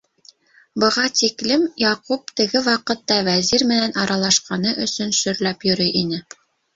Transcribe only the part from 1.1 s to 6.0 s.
тиклем Яҡуп теге ваҡытта Вәзир менән аралашҡаны өсөн шөрләп йөрөй